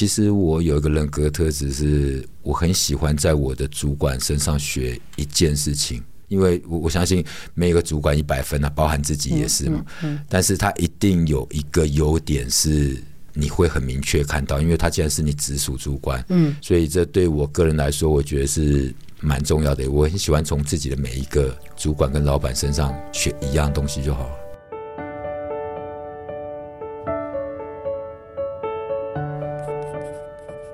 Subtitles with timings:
[0.00, 9.84] 其实我有一个人格特质，是我很喜欢在我的主管身上学一件事情，因为我我相信每个主管一百分啊，包含自己也是嘛。
[10.00, 12.96] 嗯嗯嗯、但是他一定有一个优点是
[13.34, 19.86] 你会很明确看到，因为他既然是你直属主管，嗯，所以这对我个人来说，我觉得是蛮重要的。
[19.90, 24.39] 我很喜欢从自己的每一个主管跟老板身上学一样东西就好了。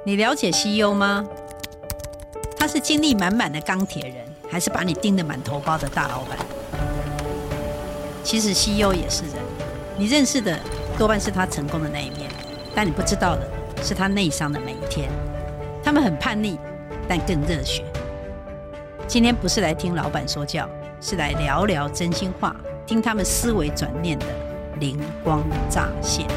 [0.06, 1.26] 你了解 CEO 吗？
[2.56, 6.38] 他是精力满满的钢铁人，还是把你盯得满头包的大老板？
[8.22, 9.32] 其实 CEO 也是人，
[9.98, 10.60] 你认识的
[10.96, 12.30] 多半是他成功的那一面，
[12.72, 13.48] 但你不知道的
[13.82, 15.10] 是他内伤的每一天。
[15.82, 16.56] 他们很叛逆，
[17.08, 17.84] 但更热血。
[19.08, 20.70] 今天不是来听老板说教，
[21.00, 22.54] 是来聊聊真心话，
[22.86, 24.26] 听他们思维转念的
[24.78, 26.28] 灵光乍现。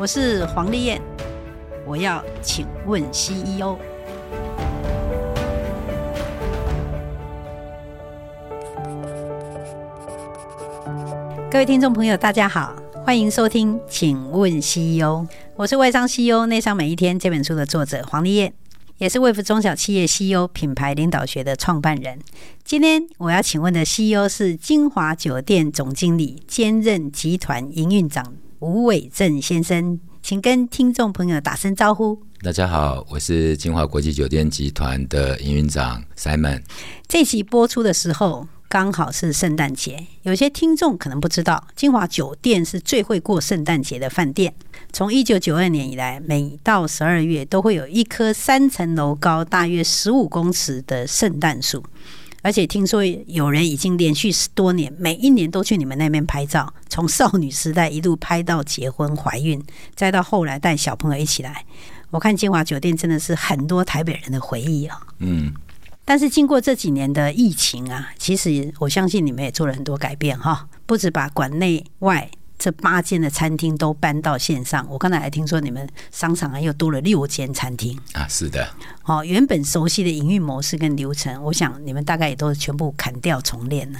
[0.00, 1.00] 我是黄丽燕，
[1.84, 3.76] 我要请问 CEO。
[11.50, 15.26] 各位听众朋友，大家好，欢迎收听，请问 CEO。
[15.56, 18.52] 我是外商 CEO 内商每一天这本书的作者黄丽燕，
[18.98, 22.20] 也是卫福中小企业 CEO 品牌领导学的创办人。
[22.62, 28.36] 今天我要请问的 CEO 是金华酒店总经理，兼任集团营运长。
[28.60, 32.20] 吴伟正先生，请跟听众朋友打声招呼。
[32.42, 36.60] 大家好，我是金华国际酒店集团的营运长 Simon。
[37.06, 44.52] 这期播出的时候刚好是圣诞节，有些听众可能不知道，金华酒店是最会过圣诞节的饭店。
[44.92, 51.84] 从一九九二年以来，每到十二月都会有一棵三层楼高、大约十五公尺的圣诞树。
[52.42, 59.62] 而且听说有人已经连续十多年，每一年都去你们那边拍照，从少女时代一路拍到结婚、怀孕，
[59.94, 61.64] 再到后来带小朋友一起来。
[62.10, 65.00] 我看金华酒店真的是很多台北人的回忆啊。
[65.18, 65.52] 嗯，
[66.04, 72.30] 但是经过这几年的疫情啊，其实我相信你们也做了很多改变哈，不止把馆内外。
[72.58, 74.86] 这八间的餐厅都搬到线上。
[74.90, 78.68] 我刚才还听说你们商场还又多了六间餐厅啊，是的。
[79.04, 83.98] 哦，原本熟悉的营运模式跟流程，我想你们大概也都全部砍掉重练了。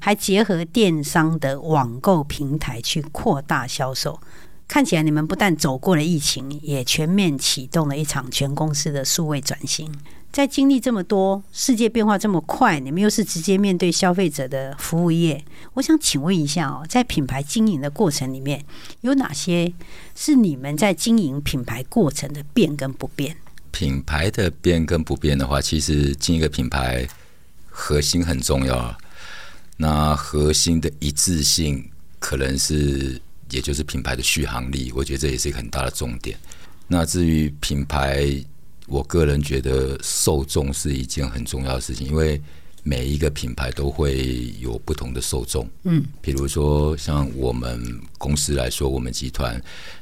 [0.00, 4.20] 还结合电商的网购平台去扩大销售。
[4.66, 9.92] 看起来你们不但走过了疫情，也全面启动了一场全公司的数位转型。
[10.32, 15.44] 在经历这么多，世界变化这么快，你们又是直接面对消费者的服务业，
[15.74, 18.64] 我想请问一下哦，在品牌经营的过程里面，
[19.02, 19.72] 有哪些
[20.16, 23.36] 是你们在经营品牌过程的变跟不变？
[23.70, 27.06] 品牌的变跟不变的话，其实经营一个品牌
[27.68, 28.96] 核心很重要。
[29.76, 33.20] 那核心的一致性，可能是
[33.54, 36.36] 也就是品牌的续航力，我觉得这也是一个很大的重点。
[36.88, 38.44] 那至于品牌。
[38.86, 42.38] 我个人觉得受众是一件很重要的事情，因为
[42.82, 45.66] 每一个品牌都会有不同的受众。
[45.84, 49.58] 嗯，比如说像我们公司来说，我们集团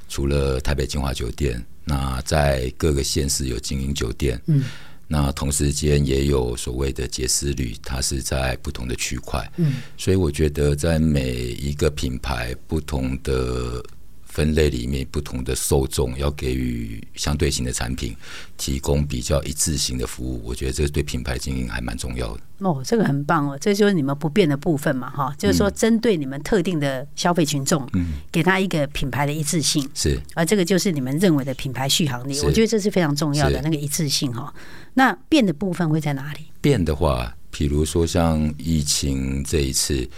[0.09, 4.43] 除了台北金华酒店，那在各个县市有经营酒店。
[4.47, 4.65] 嗯，
[5.13, 9.47] 那同时间也有所谓的杰斯率，它是在不同的区块。
[9.59, 11.33] 嗯，所以我觉得在每
[11.69, 13.85] 一个品牌不同的。
[14.33, 18.17] 分类里面不同的受众要给予相对性的产品，
[18.57, 22.41] 提供比较一致性的服务，我觉得这对品牌经营还蛮重要的。
[22.61, 34.55] 哦，这个很棒哦，这就是你们不变的部分嘛，哈，就是说针对你们特定的消费群众，嗯，给他一个品牌的一致性，是，而这个就是你们认为的品牌续航力，我觉得这是非常重要的那个一致性哈。
[34.95, 36.47] 那变的部分会在哪里？
[36.63, 40.09] 变的话，比如说像疫情这一次。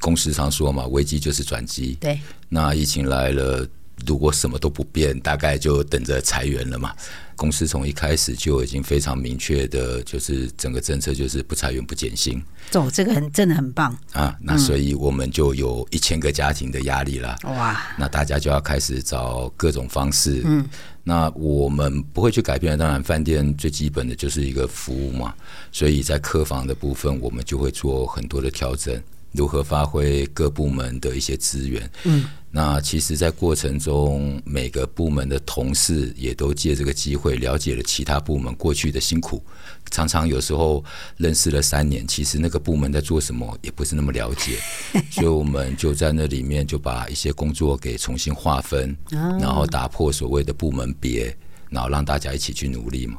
[0.00, 1.96] 公司常说嘛，危机就是转机。
[2.00, 3.66] 对，那疫情来了，
[4.06, 6.92] 如果什么都不变，大概就等着裁员了嘛。
[7.34, 12.42] 公司从一开始就已经非常明确的，就是整个政策就是不裁员不减薪。
[12.70, 14.34] 走，这个很真的很棒啊！
[14.40, 17.36] 那所以我们就有一千个家庭的压力了。
[17.44, 17.94] 哇！
[17.98, 20.40] 那大家就要开始找各种方式。
[20.46, 20.66] 嗯，
[21.04, 22.78] 那我们不会去改变。
[22.78, 25.34] 当然，饭店最基本的就是一个服务嘛，
[25.70, 28.98] 所以在客房的部分，我们就会做很多的调整。
[29.36, 31.88] 如何发挥各部门的一些资源？
[32.04, 39.42] 嗯，那其实，在过程中，每个部门的同事也都借这个机会了解了其他部门过去的辛苦。
[39.90, 40.82] 常常有时候
[41.16, 44.58] 认识了三年，其实那个部门在做什么也不是那么了解，
[45.12, 51.36] 所以我们就在那里面就把一些工作给重新划分，然后打破所谓的部门别，
[51.68, 53.18] 然后让大家一起去努力嘛。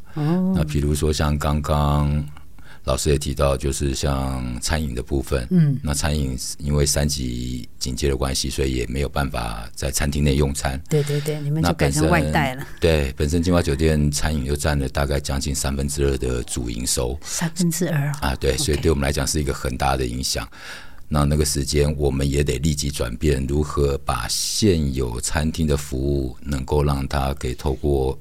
[0.56, 2.26] 那比如说像刚刚。
[2.88, 10.82] 老师也提到，就是像餐饮的部分，嗯，那餐饮因为三级警戒的关系，所以也没有办法在餐厅内用餐。
[10.90, 12.66] 对对对，你们就改成外带了。
[12.80, 20.48] 对，本身金华酒店餐饮又占了大概将近三分之二的主营收，三分之二啊，对，所以对我们来讲是一个很大的影响。
[21.10, 28.18] 那那个时间，我们也得立即转变，如何把现有餐厅的服务能够让它给透过。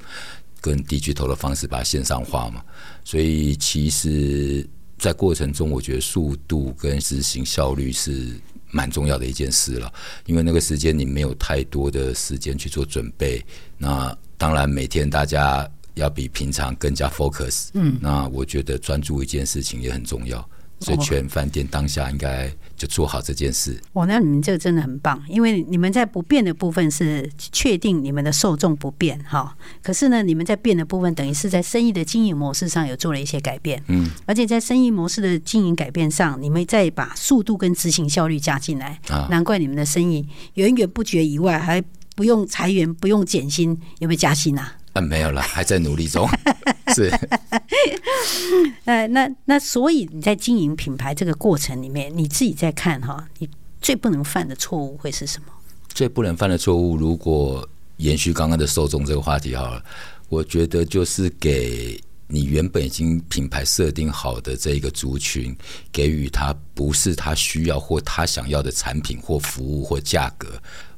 [0.66, 2.60] 跟低巨头的方式把它线上化嘛，
[3.04, 4.68] 所以其实，
[4.98, 8.32] 在过程中，我觉得速度跟执行效率是
[8.72, 9.92] 蛮重要的一件事了。
[10.24, 13.40] 因为那个时间你没有太多的时间去做准备，
[13.78, 17.68] 那当然每天大家要比平常更加 focus。
[17.74, 20.50] 嗯，那我觉得专注一件事情也很重要。
[20.80, 23.80] 所以全饭店当下应该就做好这件事。
[23.94, 29.56] 哦，那你们这个真的很棒，因为你们在不变的部分是确定你们的受众不变哈。
[29.82, 33.82] 可是呢，你们在变的部分，等于是在生意的经营模式上有做了一些改变。
[33.88, 41.82] 嗯，而且在生意模式的经营改变上，你们再把速度跟执行效率加进来，啊，难怪你们的生意源源不绝以外，还
[42.14, 44.76] 不用裁员，不用减薪，有没有加薪啊？
[45.00, 46.28] 嗯，没有了，还在努力中。
[46.94, 47.12] 是，
[48.86, 53.48] 呃，那那所以你在经营品牌这个过程里面，你自己在看哈，你
[53.82, 55.48] 最不能犯的错误会是什么？
[55.88, 59.84] 最不能犯的错误，如果延续刚刚的受众这个话题好了，
[60.28, 65.56] 我觉得就是给你原本已经品牌设定好的这一个族群，
[65.92, 70.48] 给予他不是他需要或他想要的产品或服务或价格，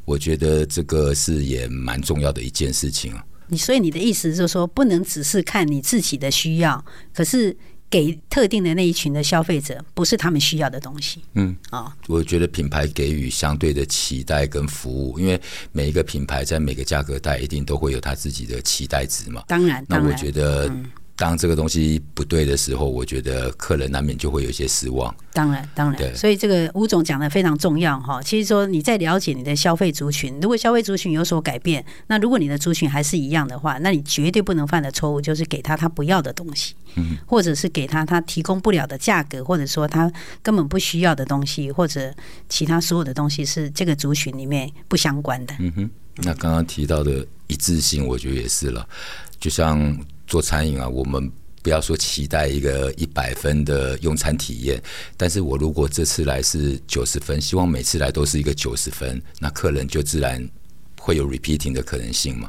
[0.04, 3.24] 我觉得这个是也蛮重要的一件事情啊。
[3.48, 7.56] 你所以你的意思就是说，不能只是看你自己的需要，可是
[7.90, 11.22] 给特定的那一群的消费者，不是他们需要的东西。
[11.34, 15.40] 嗯，啊、哦，我觉得品牌给予相对的期待跟服务，因为
[15.72, 19.42] 每一个品牌在每个价格带一定都会有他自己的期待值嘛。
[19.48, 20.70] 当然，当然，那我觉得。
[21.18, 25.12] 嗯当这个东西不对的时候，我觉得客人难免就会有些失望。
[25.32, 28.22] 当然，当然，所以这个吴总讲的非常重要哈。
[28.22, 40.08] 其实说你在了解你的消费族群，如果消费族群有所改变，那如果你的族群还是一样的话，那你绝对不能犯的错误就是给他他不要的东西，嗯，或者是给他他提供不了的价格，或者说他
[40.40, 42.14] 根本不需要的东西，或者
[42.48, 45.54] 其他所有的东西是这个族群里面不相关的。
[45.58, 48.88] 嗯哼，那刚刚提到的一致性，我觉得也是了，
[49.40, 49.98] 就像。
[50.28, 51.28] 做餐饮啊，我们
[51.62, 54.80] 不要说期待一个一百分的用餐体验，
[55.16, 60.48] 但是我如果这次来是九十分，希望每次来都是一个九十分，那客人就自然
[61.00, 62.48] 会有 repeating 的可能性嘛。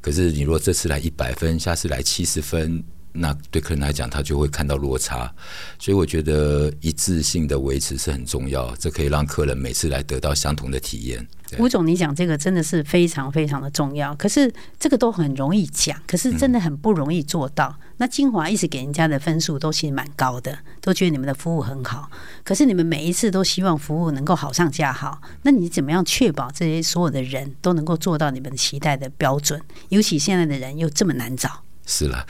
[0.00, 2.82] 可是你若这次来一百分，下次来七十分，
[3.12, 5.32] 那对客人来讲他就会看到落差，
[5.78, 11.26] 所以我觉得一致性的维持是很重要，这可以让客人每次来得到相同的体验。
[11.56, 14.14] 吴总，你讲这个真的是非常非常的重要。
[14.16, 17.74] 可是这个都很容易讲，可是真的很不容易做到。
[17.80, 22.10] 嗯、那金华一直给人家的分数都其实蛮高的，都觉得你们的服务很好。
[22.44, 29.58] 可是你们每一次都希望服务能够好上加好，那你怎么样确保这些所有的人都能够做到你们期待的标准？
[29.88, 31.64] 尤其现在的人又这么难找。
[31.86, 32.26] 是了。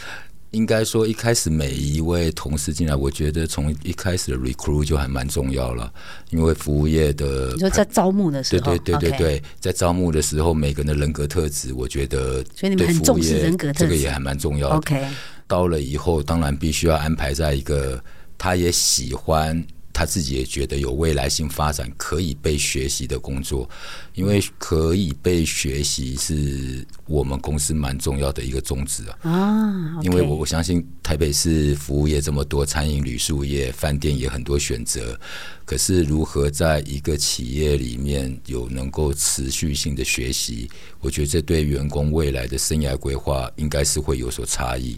[0.52, 5.92] 应该说，一开始每一位同事进来，我觉得从一开始的 recruit 就还蛮重要了。
[6.30, 14.76] 因为服务业的，你说在招募的时候，对对对对对，在招募的时候，每个人的人格特质，我觉得，所以你们很重视人格特质，这个也还蛮重要的。
[14.76, 15.06] OK，
[15.46, 18.02] 到了以后，当然必须要安排在一个
[18.36, 19.64] 他也喜欢。
[19.90, 23.68] 他自己也觉得有未来性发展、可以被学习的工作，
[24.14, 29.30] 因为可以被学习是我们公司蛮重要的一个宗旨啊。
[29.30, 35.18] 啊，因为我我相信台北市服务业这么多，餐饮、旅宿业、饭店也很多选择。
[35.64, 44.96] 可是如何在一个企业里面有能够持续性的学习，我觉得这对员工未来的生涯规划应该是会有所差异。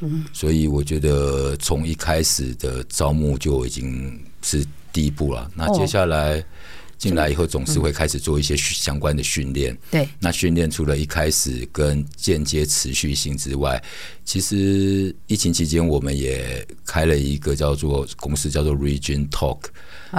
[0.00, 4.20] 嗯，所以我觉得从一开始的招募就已经。
[4.42, 6.40] 是第一步了，那接下来
[6.98, 9.76] 进来以后，总是会开始做一些相关的训练。
[9.90, 13.82] 对，那训练除了一开始跟间接持续性之外，
[14.26, 19.60] 其实疫情期间我们也开了一个叫做公司叫做 Region Talk。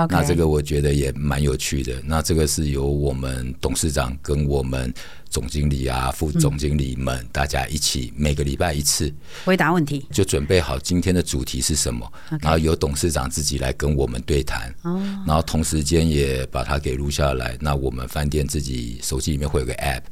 [0.09, 1.93] 那这个我觉得也蛮有趣的。
[2.03, 4.93] 那这个是由我们董事长跟我们
[5.29, 9.11] 总经理啊、副总经理们大家一起每个礼拜一次
[9.43, 12.09] 回答问题，就准备好今天的主题是什么.
[12.41, 14.73] 然后由董事长自己来跟我们对谈。
[14.83, 15.01] Oh.
[15.25, 17.57] 然后同时间也把它给录下来。
[17.59, 20.03] 那我们饭店自己手机里面会有个 App，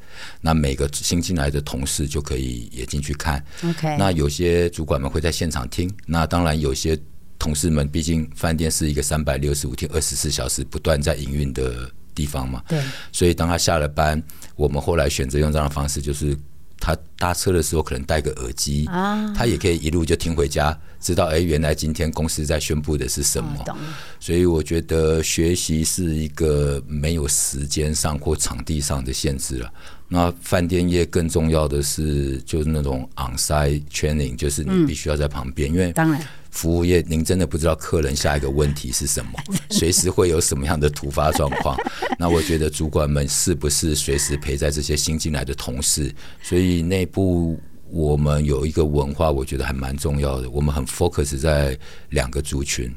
[0.42, 3.44] 那每个新进来的同事就可以也进去看。
[3.64, 5.90] OK，那有些主管们会在现场听。
[6.06, 7.00] 那当然有些。
[7.38, 12.64] 同事们，毕竟饭店是一个三百六十五天、二十四小时不断在营运的地方嘛。
[12.68, 12.82] 对。
[13.12, 14.24] 所以当他下了班，
[14.56, 16.36] 我们后来选择用这样的方式，就是
[16.80, 23.64] 他搭车的时候可能戴个耳机啊，他也可以一路就听回家，知道哎，原来今天公司在宣布的是什么。
[23.68, 23.76] 哦、
[24.20, 29.72] 所以我觉得学习是一个没有时间上或场地上的限制了。
[30.08, 36.22] 那饭店业更重要的是，就是那种 on-site training，就是你必须要在旁边，嗯、因为当然。
[36.52, 39.32] 服务业，您真的不知道客人下一个问题是什么，
[39.72, 41.78] 随时会有什么样的突发状况。
[42.18, 46.10] 那我觉得主管们是不是随时陪在这些新进来的同事？
[46.42, 47.60] 所以内部
[47.90, 50.50] 我们有一个文化，我觉得还蛮重要的。
[50.50, 51.78] 我们很 focus 在
[52.12, 52.90] 两个族群。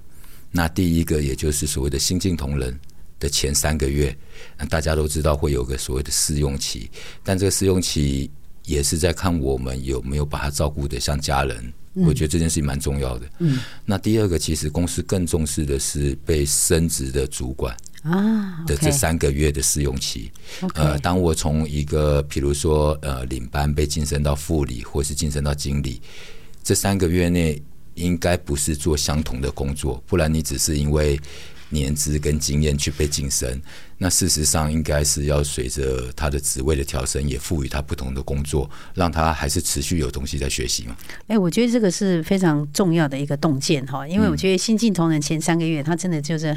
[0.53, 2.79] 那第一个，也就是所谓的新进同仁
[3.19, 4.17] 的前三个月，
[4.57, 6.91] 那大家都知道会有个所谓的试用期，
[7.23, 8.31] 但这个试用期
[8.65, 11.73] 也是在看我们有没有把他照顾得像家人。
[11.95, 13.29] 我觉得这件事情蛮重要的。
[13.39, 20.31] 嗯，那第二个，其实公司更重视的是被升职的主管啊的这三个月的试用期。
[20.75, 26.01] 呃，当我从一个，比如说呃领班被晋升到副理，或是晋升到经理，
[26.63, 27.61] 这三个月内
[27.95, 31.19] 应该不是做相同的工作，不然你只是因为
[31.69, 33.61] 年资跟经验去被晋升。
[33.99, 40.97] 那事实上应该是要随着他的职位的调升，也赋予他不同的工作，让他还是持续有东西在学习嘛。
[41.23, 46.57] 哎、欸，我觉得这个是非常重要的一个洞见哈，因为我觉得新进同仁前三个月，他真的就是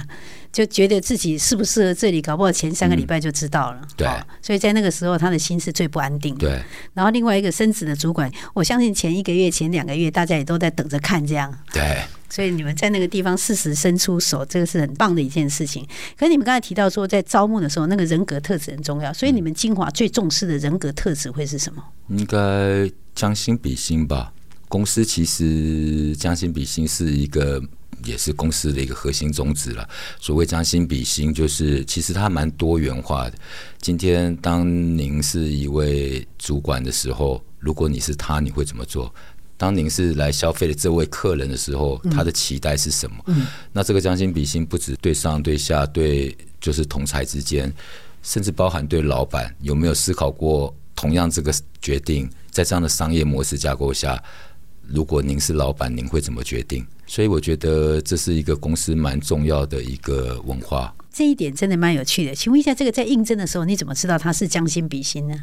[0.52, 3.80] 就觉得自己适不适合这里，搞不好前三个礼拜就知道了。
[3.82, 4.08] 嗯、对，
[4.42, 6.48] 所以在那个时候，他的心是最不安定的。
[6.48, 6.64] 对。
[6.94, 11.52] 然后另外一个升职的主管，我相信前一个月、前两个月，大家也都在等着看这样。
[11.74, 11.98] 对。
[12.30, 15.86] 所以你们在那个地方适时伸出手，这个是很棒的一件事情。
[16.18, 19.14] 可是你们刚才提到说，在招募的时候，那个人格特质很重要。
[19.14, 21.82] 所以你们精华最重视的人格特质会是什么？
[22.10, 24.34] 应该将心比心吧。
[24.68, 27.64] 公司其实将心比心是一个，
[28.04, 29.88] 也是公司的一个核心宗旨了。
[30.20, 33.38] 所谓将心比心，就是其实它蛮多元化的。
[33.80, 39.14] 今天当您是一位主管的时候，如果你是他，你会怎么做？
[39.62, 43.24] 当您是来消费的这位客人的时候，他的期待是什么？
[43.27, 47.72] 嗯，那这个将心比心，不止对上对下，对就是同财之间，
[48.24, 54.20] 甚至包含对老板，有没有思考过同样这个决定，在这样的商业模式架构下，
[54.88, 56.84] 如果您是老板，您会怎么决定？
[57.06, 60.91] 所以我觉得这是一个公司蛮重要的一个文化。
[61.13, 62.34] 这一点真的蛮有趣的。
[62.34, 65.36] 请问一下，这个在应征的时候，你怎么知道他是将心比心呢？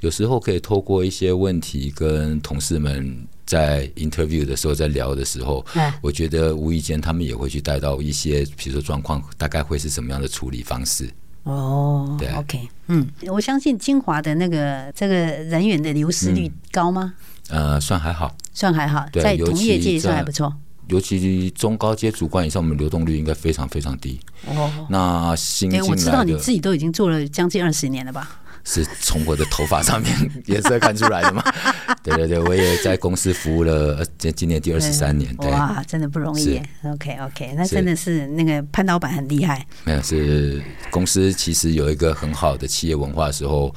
[0.00, 3.26] 有时候可以透过一些问题跟同事们。
[3.46, 5.64] 在 interview 的时候，在聊的时候，
[6.02, 11.08] 我觉得无意间他们也会去带到一些，比如说状况，大概会是什么样的处理方式。
[11.44, 17.14] 哦，对，OK，嗯，我相信精华的那个这个人员的流失率高吗？
[17.50, 20.52] 嗯、呃，算还好，算还好，在同业界也算还不错。
[20.88, 24.18] 尤其中高阶主管以上，我们流动率应该非常非常低。
[24.48, 28.40] 哦，那新进来的，我知道你自己都已经做了将近二十年了吧？
[28.68, 30.12] 是从我的头发上面
[30.46, 31.40] 颜色看出来的吗？
[32.02, 35.34] 对对对，我也在公司服务了，今今年第二十三年。
[35.36, 36.60] 对，哇，真的不容易。
[36.84, 39.64] OK OK，那真的是那个潘老板很厉害。
[39.84, 43.72] 没有，是公司其实有一个很好的企业文化的时候，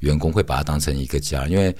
[0.00, 1.46] 员工会把它当成一个家。
[1.46, 1.74] 因为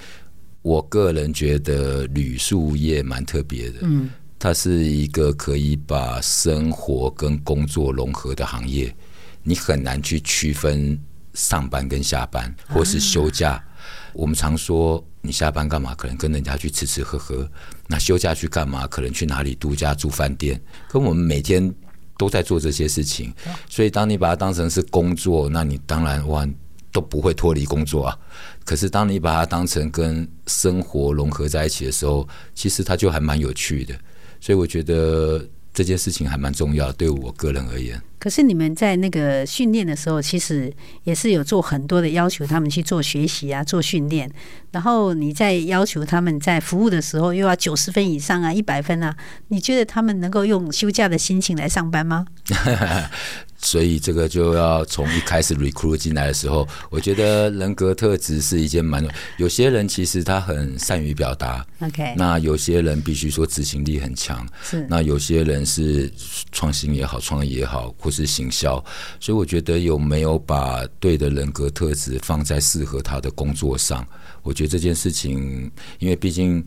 [0.63, 4.09] 我个人觉得旅宿业蛮特别的，嗯，
[4.39, 8.91] 它是一个可以把生活跟工作融合的行业，
[9.43, 10.99] 你很难去区分。
[11.37, 13.63] 上班跟下班，或是休假，
[14.11, 15.93] 我们常说你下班干嘛？
[15.93, 17.47] 可能跟人家去吃吃喝喝。
[17.85, 18.87] 那休假去干嘛？
[18.87, 20.59] 可能去哪里度假住饭店。
[20.89, 21.71] 可我们每天
[22.17, 23.31] 都在做这些事情，
[23.69, 26.43] 所以当你把它当成是工作，那你当然哇
[26.91, 28.17] 都不会脱离工作啊。
[28.65, 33.93] 可是当你把它当成跟生活融合在一起的时候，其实它就还蛮有趣的。
[34.41, 35.47] 所以我觉得。
[35.77, 38.01] 这件事情还蛮重要，对我个人而言。
[38.17, 44.27] 可是你们在那个训练的时候，其实也是有做很多的要求，他们去做学习啊，做训练。
[44.71, 49.15] 然后你在要求他们在服务的时候，又要九十分以上啊，一百分啊。
[49.49, 52.25] 你觉得他们能够用休假的心情来上班吗？
[53.57, 59.03] 所以这个就要从一开始 recruit 进来的时候，我觉得人格特质是一件蛮……
[59.37, 66.11] 有些人其实他很善于表达，OK，那有些人必须说执行力很强，是那有些人是
[66.51, 68.75] 创新也好，创意也好，或是行销，
[69.19, 74.07] 所以我觉得有没有把对的人格特质放在适合他的工作上，
[74.43, 76.63] 我觉得这件事情，因为毕竟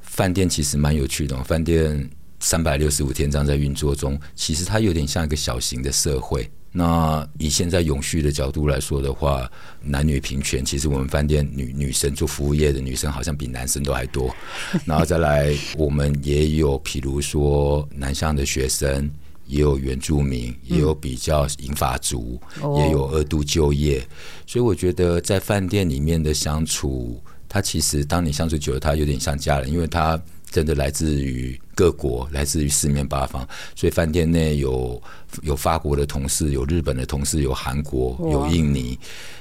[0.00, 2.10] 饭店其实蛮有趣的，饭店。
[2.42, 6.50] 三百六十五天这样在运作中，其实它有点像一个小型的社会。
[6.72, 9.50] 那以现在永续的角度来说的话，
[9.82, 14.34] 男女平权，其实我们饭店女女生做服务业的女生好像比男生都还多。
[14.84, 19.08] 然后再来，我们也有，譬如说南向的学生，
[19.46, 22.40] 也有原住民，也有比较银发族，
[22.78, 24.04] 也有二度就业。
[24.46, 27.22] 所以我觉得在饭店里面的相处。
[27.48, 30.18] 它其实当你相处久了，它有点像家人，因为他
[30.52, 35.02] 真的来自于各国，来自于四面八方，所以饭店内有
[35.42, 38.98] 有法国的同事，有日本的同事，有韩国，有印尼，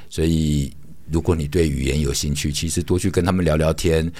[0.10, 0.74] 所以
[1.12, 4.12] 如果你对语言有兴趣，其实多去跟他们聊聊天。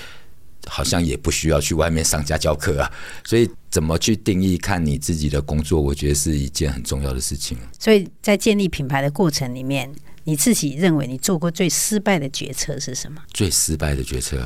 [0.68, 2.92] 好像也不需要去外面上家教课啊，
[3.26, 7.58] 所以怎么去定义看你自己的工作，我觉得是一件很重要的事情。
[7.80, 9.92] 所以在建立品牌的过程里面，
[10.24, 13.20] 你自己认为你做过最失败的决策是什么？
[13.34, 14.38] 最失败的决策，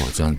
[0.00, 0.36] 我这样，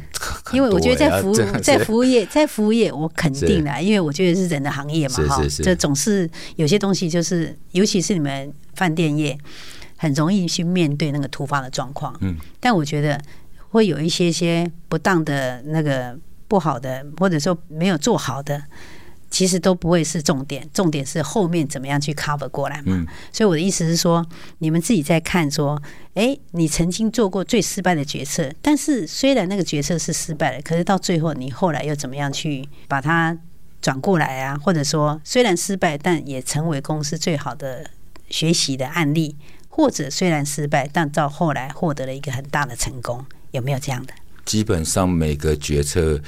[0.54, 9.38] 因为我觉得在服务在服务业 在服务业，我肯定的，因为我觉得是人的行业嘛，哈，这总是有些东西就是，尤其是你们饭店业，
[9.98, 12.16] 很容易去面对那个突发的状况。
[12.22, 13.20] 嗯，但我觉得。
[13.72, 16.18] 会有一些些不当的那个
[16.48, 18.60] 不好的，或者说没有做好的，
[19.30, 20.68] 其实都不会是重点。
[20.74, 22.84] 重点是后面怎么样去 cover 过来嘛。
[22.88, 23.08] 嗯。
[23.32, 24.26] 所以我的意思是说，
[24.60, 25.82] 你们自己在看说，
[26.14, 33.38] 哎，你曾经做过最失败的决策，但是虽然那个决策是失败的，可是到最后你后来又怎么样去把它
[33.82, 34.58] 转过来啊？
[34.58, 37.90] 或者说虽然失败，但也成为公司最好的
[38.30, 39.36] 学习的案例，
[39.68, 43.26] 或者虽然失败，但到后来获得了一个很大的成功。
[43.52, 44.14] 有没有这样的？
[44.46, 46.20] 基本上每个决策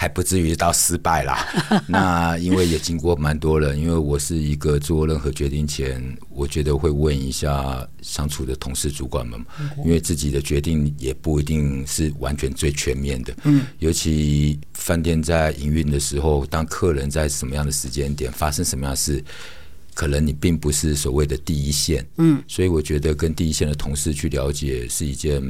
[0.00, 1.46] 还不至于到失败啦。
[1.86, 9.38] 那因为也经过蛮多人，因为我是一个做任何决定前，我觉得会问一下相处的同事、主管们，
[9.84, 13.36] 因为自己的决定也不一定是完全最全面的。
[13.44, 19.22] 嗯，尤其饭店在营运的时候，当客人在什么样的时间点发生什么样的事，
[19.92, 22.02] 可能你并不是所谓的第一线。
[22.16, 25.42] 嗯，所以我觉得跟第一线的同事去了解是一件。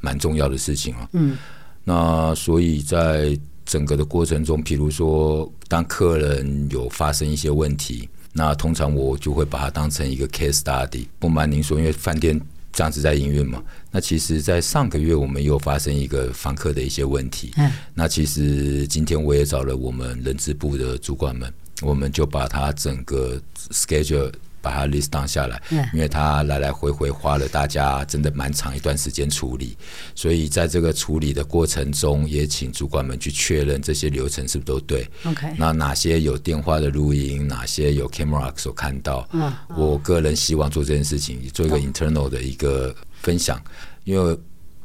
[0.00, 1.36] 蛮重要的事情啊，嗯，
[1.82, 3.36] 那所以在
[3.68, 11.06] 整个的过程中，比如说当客人有发生一些问题，那通常我就会把它当成一个 case study。
[11.18, 12.40] 不瞒您说，因为饭店
[12.72, 23.38] 这样子在营运嘛，那其实，在上个月我们又发生一个房客的一些问题，嗯，那其实今天我也找了我们人资部的主管们，我们就把它整个
[23.70, 24.32] schedule。
[24.60, 25.62] 把它 list down 下来，
[25.92, 29.76] 因为他来来回回花了大家真的蛮长一段时间处理，
[30.14, 35.08] 所以在这个处理的过程中，也请主管们去确认这些流程是不是都对。
[35.24, 39.28] OK，那哪些有电话的录音，哪些有 camera 所看到？
[39.76, 43.62] 我个人希望做这件事情，做一个 internal 的一个分享，
[44.04, 44.38] 因为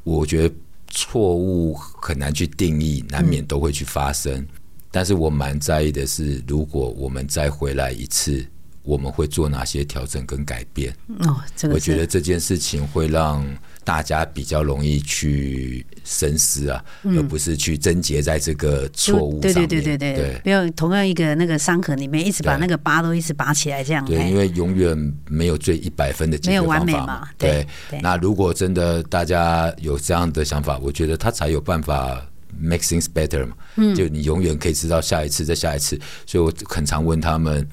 [0.04, 0.56] 我觉得
[0.90, 4.46] 错误很难去定义，难免都会去发生，
[4.92, 8.46] 但是我蛮在意的是，如果我们再回来一次。
[8.84, 10.94] 我们会做哪些调整跟改变？
[11.20, 13.44] 哦，这个我觉得这件事情会让
[13.86, 19.68] 大家比较容易去深思啊，嗯、而不是去纠结在这个错误上面。
[19.68, 24.04] 对对对对对，对，不要同样一个那个伤痕里面一直把那个疤都一直拔起来这样。
[24.04, 27.30] 对，因为永远没有最一百分的解决方法，没有完美嘛。
[27.38, 27.66] 对，
[28.02, 32.22] 那如果真的大家有这样的想法，我觉得他才有办法
[32.60, 33.56] make things better 嘛。
[33.78, 37.66] 嗯，就你永远可以知道下一次再下一次，所以我很常问他们。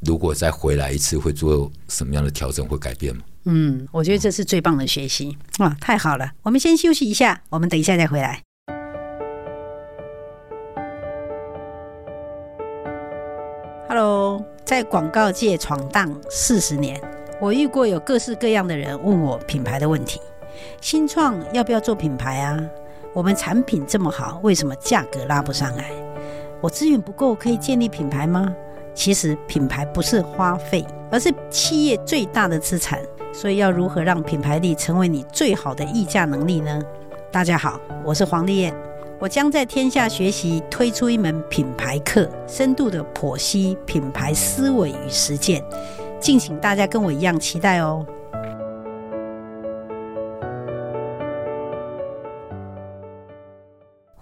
[0.00, 3.22] 如果再回来一次，会做什么样的调整或改变吗？
[3.44, 6.32] 嗯，我觉得这是最棒的学习哇，太好了！
[6.42, 8.40] 我们先休息一下，我们等一下再回来。
[13.88, 16.98] Hello，在广告界闯荡四十年，
[17.38, 20.18] 我遇过有各式各样的人问我品牌的问题：
[20.80, 22.58] 新创要不要做品牌啊？
[23.12, 25.90] 我们产品这么好，为什么价格拉不上来？
[26.62, 28.50] 我资源不够，可以建立品牌吗？
[28.94, 33.00] 其实品牌不是花费，而是企业最大的资产。
[33.32, 36.82] 所以要如何让品牌力成为你最好的溢价能力呢？
[37.30, 38.74] 大家好，我是黄丽燕，
[39.20, 45.62] 我将在天下学习推出一门品牌课，深度的剖析品牌思维与实践，
[46.18, 48.04] 敬请大家跟我一样期待哦。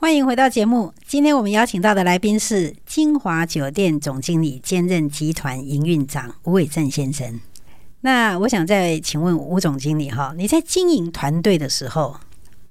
[0.08, 0.94] 欢迎回到节目。
[1.06, 7.38] 今天我们邀请到的来宾是金华酒店总经理，兼任集团营运长吴伟正先生。
[8.00, 12.18] 那我想再请问吴总经理哈，你在经营团队的时候，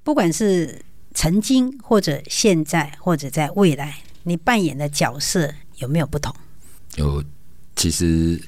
[0.04, 0.82] 不管是
[1.14, 6.36] 曾经或者现在或者在未来，你扮演的角色有没有不同？
[6.96, 7.24] 有，
[7.76, 8.42] 其实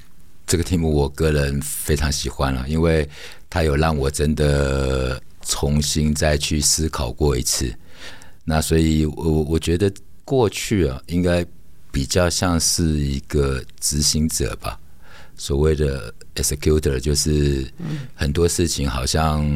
[0.47, 3.07] 这个题目我个人非常喜欢了，因为
[3.51, 7.71] 它有让我真的重新再去思考过一次。
[8.45, 9.91] 那所以我，我我觉得
[10.25, 11.45] 过去啊，应该
[11.91, 14.79] 比较像是一个执行者吧。
[15.37, 17.65] 所谓的 executor，就是
[18.13, 19.47] 很多事情好像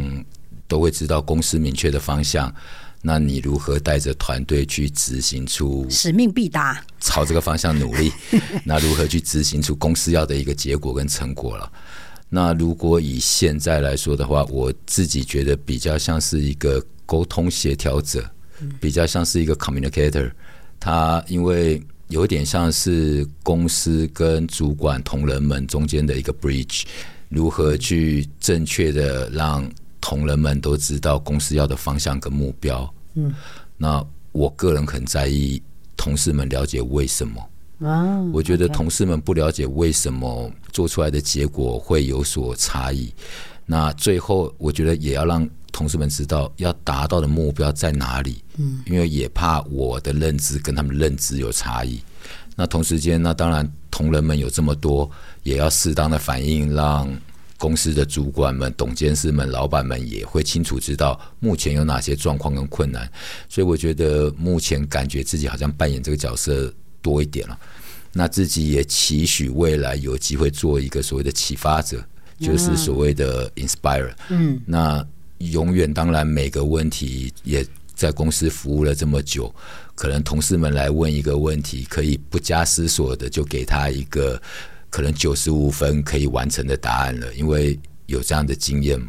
[0.67, 2.53] 都会知道公司明确的方向，
[3.01, 8.11] 那你如何带着团队去执行出使命必达，朝这个方向努力？
[8.63, 11.69] 那如何去执行出公司要的一个结果跟成果了？
[12.29, 18.27] 那如果以现在来说的话，我自己觉得比较像是一个沟通协调者，
[18.79, 20.31] 比较像是一个 communicator。
[20.79, 26.83] 他因为有点像是公司跟主管同仁们中间的一个 bridge，
[27.29, 29.69] 如何去正确的让
[30.01, 32.93] 同仁们都知道公司要的方向跟目标。
[33.13, 33.33] 嗯，
[33.77, 35.61] 那我个人很在意
[35.95, 37.49] 同事们了解为什么。
[37.87, 43.13] 啊，我觉得同事们不了解为什么做出来的结果会有所差异。
[43.65, 48.41] 那最后，我觉得也要让同事们知道要达到的目标在哪里。
[48.55, 51.99] 嗯，因为也怕我的认知跟他们认知有差异。
[52.55, 55.09] 那同时间，那当然同仁们有这么多，
[55.41, 57.11] 也要适当的反应，让
[57.57, 63.11] 公司的主管们、董监事们、老板们也会清楚知道目前有哪些状况跟困难。
[63.49, 67.59] 所以，我觉得目前感觉自己好像扮演这个角色多一点了。
[68.11, 72.01] 那自己也期许未来有机会做一个所谓的启发者。
[72.39, 75.05] 就是所谓的 inspire，嗯，那
[75.39, 79.53] 永远当然每个问题也在公司服务了这么久，
[79.95, 84.41] 可能同事们来问一个问题，可以不加思索的就给他一个
[84.89, 88.99] 可能九十五分可以完成的答案了，因为有这样的经验。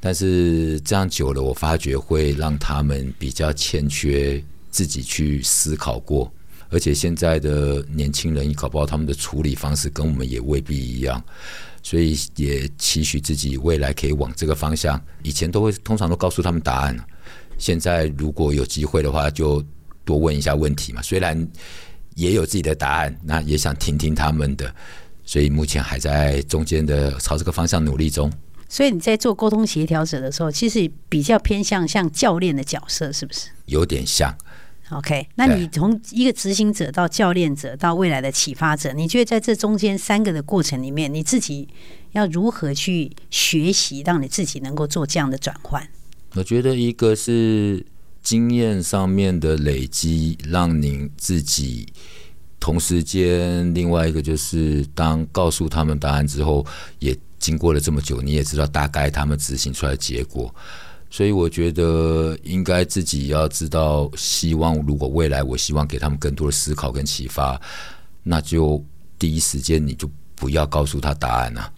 [0.00, 6.32] 但是这样久了，我发觉会让他们比较欠缺自己去思考过，
[6.70, 11.20] 而且现在的年轻人，搞不好他们的处理方式跟我们也未必一样。
[11.88, 15.02] 所以也期许自己未来可以往这个方向。
[15.22, 16.94] 以前都会通常都告诉他们答案，
[17.56, 19.64] 现在如果有机会的话，就
[20.04, 21.00] 多问一下问题嘛。
[21.00, 21.48] 虽然
[22.14, 24.70] 也有自己的答案，那也想听听他们的。
[25.24, 28.30] 所以目前还在中间的朝这个方向努力中。
[28.68, 33.48] 所以你在做沟通协调者的时候，其实比较偏向像教练的角色，是不是？
[33.64, 34.36] 有点像。
[34.90, 41.68] OK，那你从一个执行者到教练者到未来的启发者，你觉得在这中间三个的过程里面，你自己
[42.12, 45.86] 要如何去学习，让你自己能够做这样的转换？
[46.34, 47.84] 我觉得一个是
[48.22, 51.86] 经验上面的累积，让你自己
[52.58, 56.64] 同时间；另外一个就是当告诉他们答案之后，
[56.98, 60.54] 也经过了这么久，你也知道大概他们执行出来的结果。
[61.10, 67.60] 所以我觉得应该自己要知道，希望如果未来我希望给他们更多的思考跟启发，
[68.22, 68.84] 那就
[69.18, 71.72] 第一时间你就不要告诉他答案啊，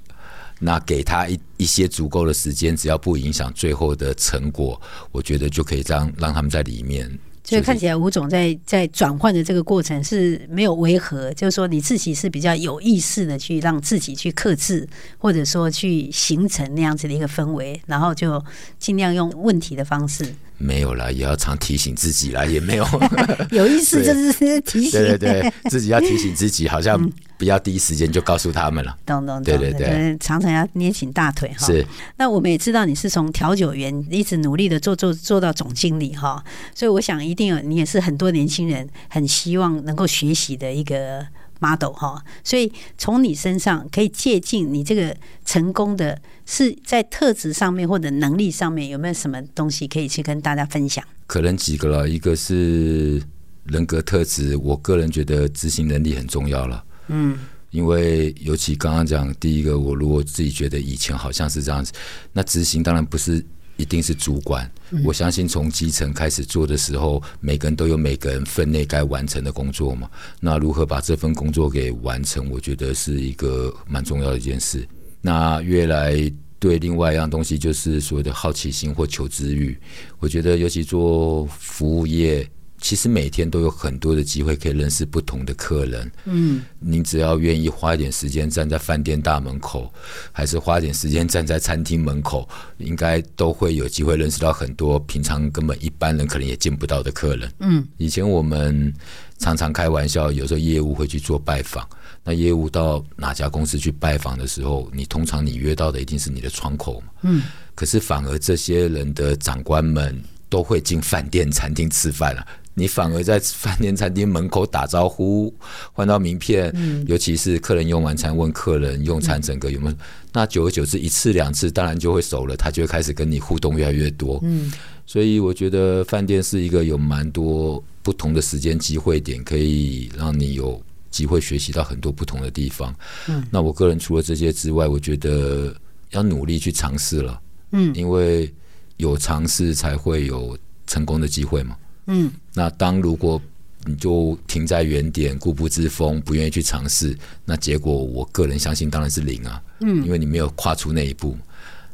[0.58, 4.80] 那给他一一些足够的时间，只要不影响最后的成果，
[5.12, 7.10] 我觉得就可以让让他们在里面。
[7.42, 18.42] 所以看起来吴总在在转换的这个过程是没有违和，就是说你自己是比较有意识的去让自己去克制，或者说去形成那样子的一个氛围，然后就
[18.78, 20.24] 尽量用问题的方式。
[20.60, 22.86] 没有啦，也要常提醒自己啦，也没有
[23.50, 28.94] 有意思，就是提醒，对对对，自己要提醒自己，好像不要第一时间就告诉他们了。
[29.06, 31.66] 懂懂懂，对对对，常常要捏紧大腿哈。
[31.66, 31.84] 是，
[32.18, 36.44] 那我们也知道你是从调酒员一直努力的做做做到总经理哈，
[36.74, 41.26] 所以我想一定有你也是很多年轻人很希望能够学习的一个。
[41.60, 51.04] Model 哈，所以从你身上可以借鉴你这个成功的，是在特质上面或者能力上面有没有什么东西可以去跟大家分享？
[51.26, 53.22] 可能几个了，一个是
[53.64, 56.84] 人格特质，我个人觉得执行能力很重要了。
[57.08, 57.38] 嗯，
[57.70, 61.92] 因为尤其刚刚讲第一个，我如果自己觉得以前好像是这样子，
[62.32, 63.44] 那执行当然不是。
[63.80, 64.70] 一定是主管，
[65.04, 70.10] 我相信从基层开始做的时候，每个人都有每个人分内该完成的工作嘛。
[70.38, 74.86] 那如何把这份工作给完成，我觉得是一个蛮重要的一件事。
[75.22, 79.78] 那越来对另外一样东西，就是所谓的好奇心或求知欲，
[80.18, 82.46] 我觉得尤其做服务业。
[82.80, 86.10] 其实每天都有很多的机会可以认识不同的客人。
[86.24, 89.92] 嗯，您只要愿意花一点时间站在饭店大门口，
[90.32, 97.52] 还是花点时间站在餐厅门口，应该都会有机会认识到很多平常根本一般人可能也见不到的客人。
[97.60, 98.92] 嗯，以前我们
[99.38, 101.86] 常常开玩笑，有时候业务会去做拜访。
[102.24, 107.06] 那业务到哪家公司去拜访的时候，你通常你约到的一定是你的窗口嘛。
[107.22, 107.42] 嗯，
[107.74, 112.46] 可是反而这些人的长官们都会进饭店、餐厅吃饭了。
[112.80, 115.52] 你反而在饭店、餐厅门口打招呼，
[115.92, 119.96] 换到名片，嗯，尤其是客人用完餐问客人用餐整个有没有，
[120.32, 124.40] 那久而久之一次两次，当然就会熟了，他就会开始跟你互动越来越多。
[124.42, 124.72] 嗯，
[125.04, 132.94] 所以我觉得饭店是一个有蛮多不同的时间机会点，可以让你有机会学习到很多不同的地方。
[133.28, 135.74] 嗯，那我个人除了这些之外，我觉得
[136.12, 137.40] 要努力去尝试了。
[137.72, 138.50] 嗯，因为
[138.96, 141.76] 有尝试才会有成功的机会嘛。
[142.12, 143.40] 嗯，那当如果
[143.86, 149.62] 你就停在原点，固步自封，不愿意去尝试，那结果我个人相信当然是零啊。
[149.80, 151.36] 嗯，因为你没有跨出那一步。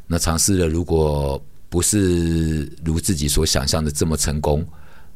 [0.06, 4.66] 那尝试了，如果不是如自己所想象的这么成功，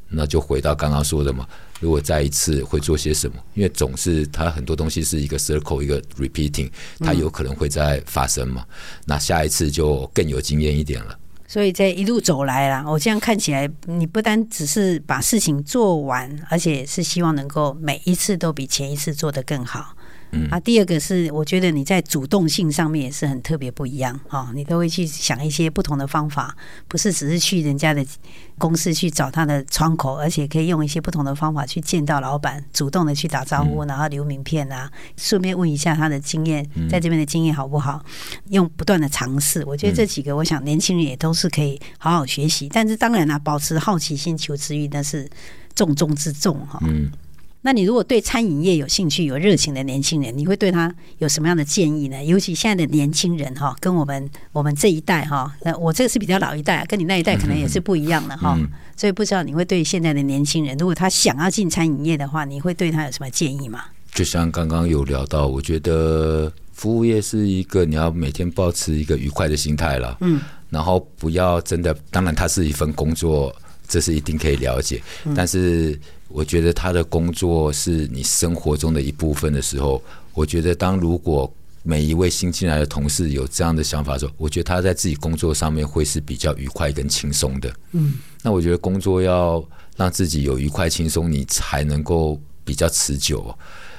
[0.08, 1.48] 那就回到刚刚说的嘛。
[1.80, 3.36] 如果再一次会做些什么？
[3.54, 8.64] 因为总是它很多东西是一个 circle 一个 repeating，它有可能会再发生嘛。
[8.68, 8.74] 嗯、
[9.06, 11.18] 那下一次就更有经验一点了。
[11.50, 19.96] 所以，在一路走来啦，我这样看起来，你不单只是把事情做完，而且是希望能够每一次都比前一次做得更好。
[20.32, 26.56] 嗯，啊，第二个是我觉得你在主动性上面也是很特别不一样哈，你都会去想一些不同的方法，
[26.88, 28.04] 不是只是去人家的
[28.58, 38.04] 公司去找他的窗口，而且可以用一些不同的方法去见到老板，主动的去打招呼，然后留名片啊，顺便问一下他的经验，在这边的经验好不好？
[38.50, 42.68] 用不断的尝试，我觉得这几个，我想年轻人也都是可以好好学习。
[42.68, 45.28] 但是当然啦，保持好奇心、求知欲那是
[45.74, 46.78] 重中之重哈。
[46.82, 47.10] 嗯。
[47.62, 52.24] 那你如果对餐饮业有兴趣、有热情的年轻人，你会对他有什么样的建议呢？
[52.24, 58.58] 尤其现在的年轻人哈，跟我们我们这一代哈，那我这个是比较老一代，跟你那一代可能也是不一样的哈。
[58.96, 63.84] 所以不知道你会对现在的年轻人，如果他想要进餐饮业的话，你会对他有什么建议吗？
[64.12, 73.54] 就像刚刚有聊到，我觉得服务业是一个你要每天保持一个愉快的心态了，嗯，然后不要真的，当然它是一份工作，
[73.90, 75.02] 这是一定可以了解，
[75.36, 76.00] 但是。
[76.32, 80.00] 我觉得他的工作是你生活中的一部分的时候，
[80.32, 87.74] 我觉得当如果每一位新进来的同事有这样的想法的时候，我觉得他在自己工作上面会是比较愉快跟轻松的。
[87.90, 89.60] 嗯，那我觉得工作要
[89.96, 93.52] 让自己有愉快轻松，你才能够比较持久。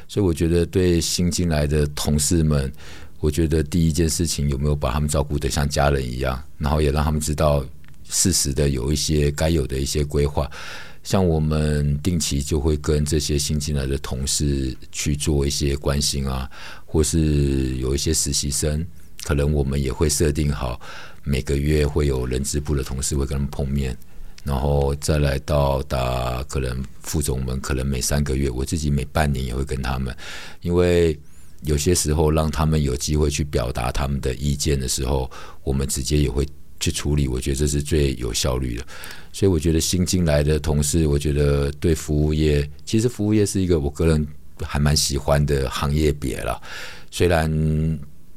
[0.07, 2.71] 所以我觉得对新进来的同事们，
[3.19, 7.61] 我觉得第一件事情有没有把他们照顾得像家人一样，然后也让他们知道
[8.11, 10.47] 适时的有一些该有的一些规划。
[11.03, 16.47] 像我们定期就会跟这些新进来的同事去做一些关心啊，
[16.85, 18.85] 或是有一些实习生，
[19.23, 20.79] 可能我们也会设定好
[21.23, 23.97] 每个月会有人资部的同事会跟他们碰面，
[24.43, 30.15] 然后再来到达可能副总们可能每三个月，我自己每半年也会跟他们，
[30.61, 31.19] 因为
[31.63, 35.31] 有些时候让他们有机会去表达他们的意见的时候，
[35.63, 36.47] 我们直接也会。
[36.81, 38.85] 去处理，我觉得这是最有效率的。
[39.31, 44.27] 所以我觉得新进来的同事，我觉得对服务业，其实服务业是一个我个人
[44.59, 46.61] 还蛮喜欢的行业别了。
[47.09, 47.49] 虽然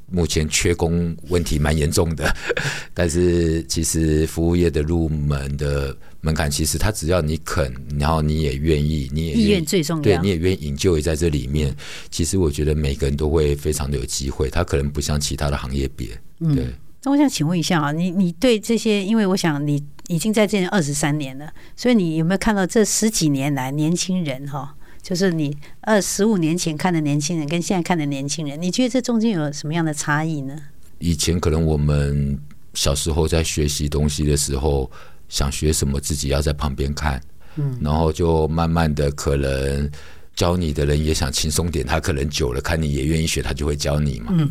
[0.07, 2.33] 目前缺工问题蛮严重的，
[2.95, 11.75] 但是其实服务业的入门的门槛，其实他只要你肯，然后你也愿意，你也意愿最重要，对，你也愿意引咎也在这里面。
[12.11, 14.49] 其实我觉得每个人都会非常的有机会。
[14.49, 16.07] 他可能不像其他的行业别，
[16.55, 16.65] 对。
[16.65, 16.73] 嗯
[17.05, 30.57] 那我想请问一下啊，你你对这些，因为我想你已经在这边二十三年了，所以你有没有看到这十几年来年轻人哈，就是你二十五年前看的年轻人跟现在看的年轻人，你觉得这中间有什么样的差异呢？
[30.99, 32.39] 以前可能我们
[32.73, 34.91] 小时候在学习东西的时候，
[35.29, 37.21] 想学什么自己要在旁边看，
[37.57, 39.91] 嗯，然后就慢慢的可能
[40.35, 44.51] 教你的人也想轻松点，他可能久了看你也愿意学，他就会教你嘛，嗯。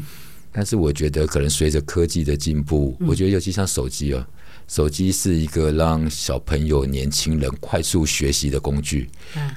[0.53, 4.25] 但是我觉得，可能随着科技的进步，我觉得尤其像手机啊，
[4.67, 9.09] 手机是一个让小朋友、年轻人快速学习的工具。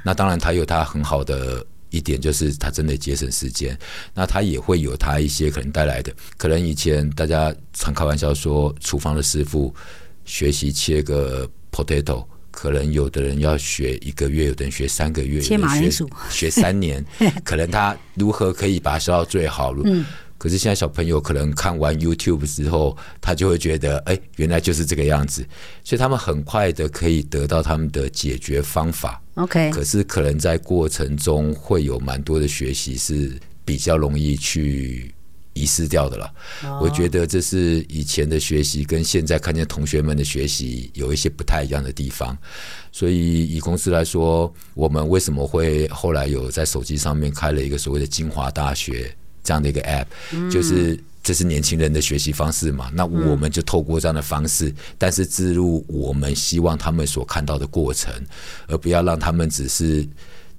[0.02, 3.78] 那当然，它有它很好的一点，就是它真的节省时间。
[4.14, 9.74] 那它也会有它一些可能带来的，可能以前大家常开玩笑说，厨房的师傅
[10.24, 17.04] 学习切个 potato，可能有的人要学一个月，有的人学三个月，切马铃薯学三年，
[17.44, 19.74] 可能他如何可以把它削到最好。
[19.84, 20.04] 嗯
[20.38, 25.46] 可是现在小朋友可能看完 YouTube 之后，他就会觉得，哎，原来就是这个样子，
[25.82, 29.22] 所以他们很快的可以得到他们的解决方法。
[29.34, 35.14] OK，可是可能在过程中会有蛮多的学习是比较容易去
[35.54, 36.34] 遗失掉的了。
[36.64, 36.82] Oh.
[36.82, 42.36] 我觉得这是以前的学习跟现在看见同学们的学习有一些不太一样的地方。
[42.92, 49.14] 所以以公司来说，我们为什么会后来有在手机上面开了一个所谓的精华大学？
[49.46, 52.90] 这样的一个 App，就是这是年轻人的学习方式嘛？
[52.92, 58.12] 那我们就透过这样的方式，但是植入我们希望他们所看到的过程，
[58.66, 60.06] 而不要让他们只是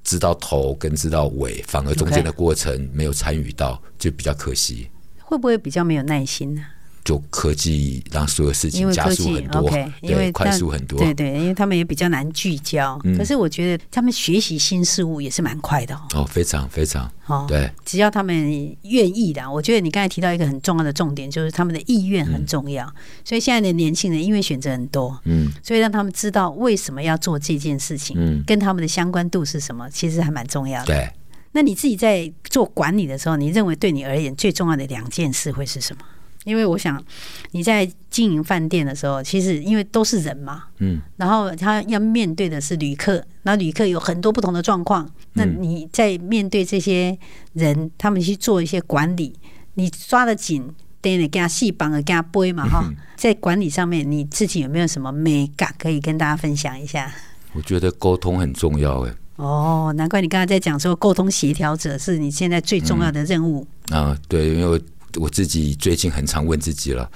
[0.03, 4.87] 知道头跟知道尾，反而中间的过程没有参与到，就比较可惜。
[5.19, 6.61] 会不会比较没有耐心呢？
[7.07, 12.99] 就科技让所有事情加速很多，因为快速很多，对对，因为他们也比较难聚焦。
[13.17, 18.35] 可是我觉得他们学习新事物也是蛮快的哦，非常非常哦，对，只要他们
[18.81, 19.49] 愿意的。
[19.49, 22.85] 我觉得你刚才提到一个很重要的重点，就是他们的意愿很重要。
[23.23, 30.87] 所以现在的年轻人因为选择很多，嗯，所以让他们知道为什么要做这件事情，嗯，跟他们的相关度是什么，其实还蛮重要的。
[30.87, 31.09] 对，
[31.53, 36.01] 那你自己在做管理的时候，你认为对你而言最重要的两件事会是什么？
[36.47, 37.03] 因为我想
[37.51, 47.19] 你在经营饭店的时候，其实因为都是人嘛，嗯，然后他要面对的是旅客，那旅客有很多不同的状况，那你在面对这些
[47.51, 49.35] 人，他们去做一些管理，
[49.73, 57.13] 你抓得紧，等于给他细绑了，给他背嘛哈，在管理上面你自己有没有什么美感可以跟大家分享一下？
[57.51, 59.13] 我觉得沟通很重要，哎。
[59.35, 63.67] 哦，难怪你刚才在讲说沟通协调者是你现在最重要的任务。
[63.91, 64.81] 嗯、啊，对，因为。
[65.17, 67.09] 我自己最近很常问自己了，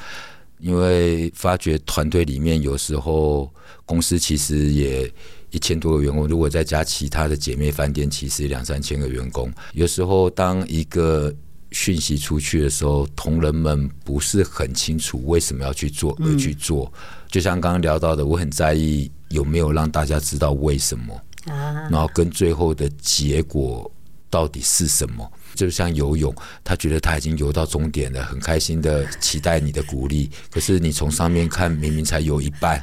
[0.60, 3.52] 因为发觉团队里面有时候
[3.86, 5.12] 公司其实也
[5.52, 9.52] 一千多个员工，如果再加其他的姐妹饭店，其实两三千个员工。
[9.74, 11.34] 有时候当一个
[11.72, 16.92] 讯息出去的时候，同仁们不是很清楚为什么要去做而去做。
[17.30, 23.90] 就像刚刚聊到的，我很在意有没有让大家知道为什么，然后跟最后的结果
[24.30, 25.32] 到底是什么。
[25.54, 26.34] 就像游泳，
[26.64, 30.30] 他觉得他已经游到终点了，很开心的期待你的鼓励。
[30.50, 32.82] 可是你从上面看，明明才游一半，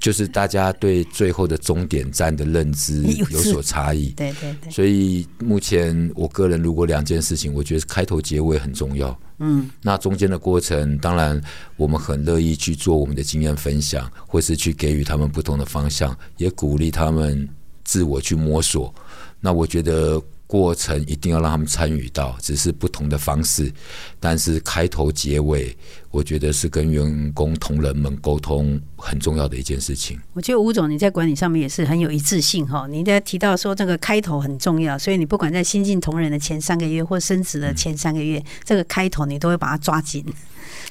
[0.00, 4.10] 就是大家对最后的终点站的认知 有所差异。
[4.10, 4.70] 对对对。
[4.70, 9.18] 所以目前我个人如果两件事情，我觉得开头结尾很重要。
[9.38, 9.68] 嗯。
[9.82, 11.40] 那中间的过程，当然
[11.76, 17.48] 我们很乐意去做我们的经验分享，或是去给予他们不同的方向，也鼓励他们
[17.84, 18.94] 自我去摸索。
[19.40, 20.22] 那我觉得。
[20.48, 23.70] 过程一定要让他们参与到，只是不同的方式。
[24.18, 25.76] 但是开头结尾，
[26.10, 30.18] 我觉得是跟员工同仁们沟通很重要的一件事情。
[30.32, 32.86] 我觉得吴总你在管理上面也是很有一致性哈。
[32.88, 40.24] 你在提到说这个开头很重要，所以你不管在新进同仁的前三个月或升职的前三个月，嗯、这个开头你都会把它抓紧。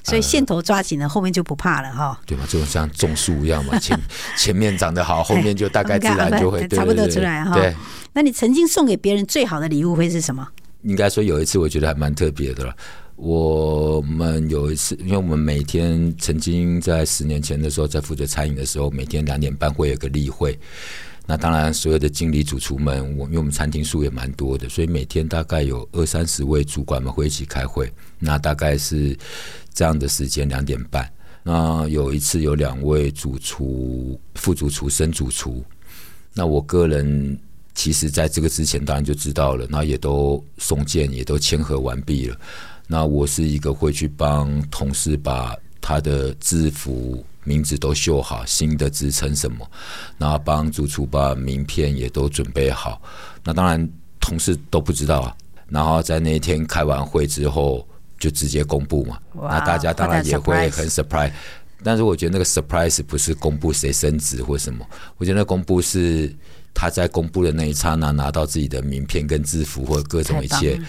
[0.03, 2.17] 所以线头抓紧了，后面就不怕了哈。
[2.25, 3.99] 对吧，就像种树一样嘛，前
[4.37, 7.53] 前面长得好， 后面就大概自然就会差不多出来哈。
[7.53, 7.75] 对，
[8.17, 10.47] 那你曾经送给别人最好的礼物会是什么？
[10.81, 12.75] 应该说有一次，我觉得还蛮特别的了。
[13.15, 20.57] 我们有一次，因为我们每天曾经在十年前的时候，在负责餐饮的时候，每天两点半会有个例会。
[21.27, 27.87] 那当然，所有的经理、主厨们，我因为我们餐厅数也蛮多的，所以每天大概有二三十位主管们会一起开会。
[28.17, 29.15] 那大概是
[29.75, 31.07] 这样的时间，两点半。
[31.43, 35.63] 那有一次有两位主厨、副主厨升主厨。
[36.33, 37.39] 那我个人
[37.77, 42.37] 其实在这个之前当然就知道了，那也都送件，也都签合完毕了。
[42.87, 47.23] 那我是一个会去帮同事把他的制服。
[47.43, 49.65] 名字都绣好，新的职称什么，
[50.17, 53.01] 然后帮主厨把名片也都准备好。
[53.41, 55.33] 那当然同事都不知道啊。
[55.69, 57.87] 然后在那一天开完会之后，
[58.19, 59.17] 就直接公布嘛。
[59.31, 61.31] Wow, 那大家当然也会很 surprise。
[61.81, 64.85] 但是我觉得那个 surprise 不是公布谁升职或什么，
[65.15, 66.35] 我觉得那公布是
[66.77, 70.79] 他在公布的那一刹那拿到自己的名片跟制服或者各种一切。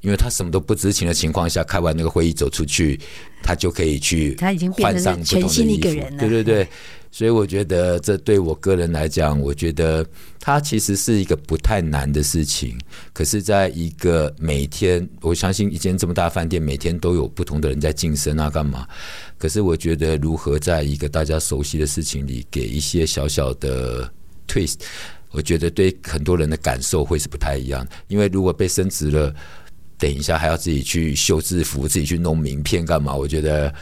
[0.00, 3.00] 因为他什么都不知情的情况下，开完那个会议走出去，
[3.42, 4.36] 他就可以去
[4.76, 6.16] 换上不同的衣服。
[6.18, 6.68] 对对对，
[7.10, 10.06] 所以我觉得这对我个人来讲，我觉得
[10.38, 12.78] 他其实是一个不太难的事情。
[13.14, 18.86] 可是，在一个每天，我相信一间这么大饭店，每天都有不同的人在晋升啊，干嘛？
[19.38, 24.06] 可是我觉得，如何在一个大家熟悉的事情里，给一些小小的
[24.46, 24.80] twist，
[25.34, 27.86] 我觉得对很多人的感受会是不太一样。
[28.08, 29.34] 因为如果被升职了。
[29.96, 33.14] 等一下还要自己去修制服，自己去弄名片干嘛？
[33.14, 33.72] 我觉得，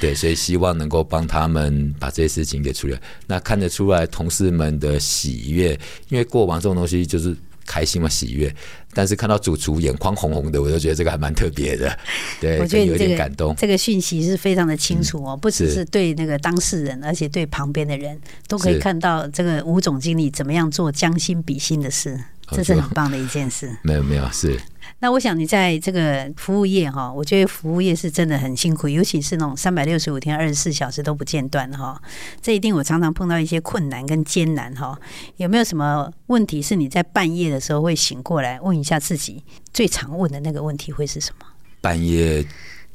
[0.00, 2.98] 对，所以希望能够帮他们把这些事情给处理。
[3.24, 7.34] 那看得出来同事们的喜悦，因为过往这种东西就是
[7.66, 8.54] 开心嘛，喜悦。
[8.92, 11.96] 但是看到主厨眼眶红红的，我就觉得这个还蛮特别的。
[12.40, 13.54] 对，我觉得、这个、有点感动。
[13.56, 22.18] 这个讯息是非常的清楚哦，嗯、不只是对那个当事人，而且对旁边的人都可以看到这个吴总经理怎么样做将心比心的事，
[22.52, 23.74] 这是很棒的一件事。
[23.82, 24.58] 没有没有是。
[25.02, 32.00] 那我想你在这个服务业哈，我觉得服务业是真的很辛苦，尤其是那种三百六十五天、二十四小时都不间断哈。
[32.42, 34.98] 这一定我常常碰到一些困难跟艰难哈。
[35.36, 41.46] 有没有什么问题是你在半夜的时候会醒过来问一下自己最常问的那个问题会是什么？
[41.80, 42.44] 半夜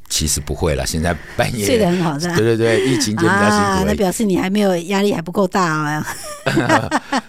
[0.08, 2.36] 其实不会了，现在半夜睡得很好是吧？
[2.36, 3.84] 对对对，疫情就比较辛苦，啊。
[3.88, 6.08] 那表示你还没有压力还不够大啊。